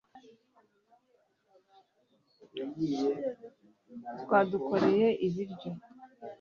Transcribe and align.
Twadukoreye 4.21 5.05
ibiryo 5.27 5.69